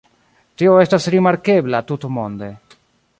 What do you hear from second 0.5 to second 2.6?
Tio estas rimarkebla tutmonde.